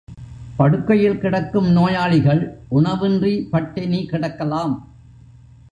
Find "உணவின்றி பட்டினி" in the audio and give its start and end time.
2.71-4.07